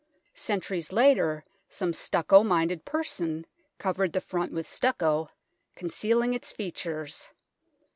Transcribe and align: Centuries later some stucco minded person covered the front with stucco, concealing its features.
Centuries 0.33 0.91
later 0.91 1.43
some 1.69 1.93
stucco 1.93 2.41
minded 2.43 2.85
person 2.85 3.45
covered 3.77 4.13
the 4.13 4.19
front 4.19 4.51
with 4.51 4.65
stucco, 4.65 5.29
concealing 5.75 6.33
its 6.33 6.51
features. 6.51 7.29